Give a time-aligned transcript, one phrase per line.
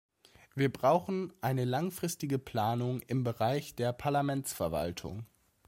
[0.55, 5.27] Wir brauchen eine langfristige Planung im Bereich der Parlamentsverwaltung.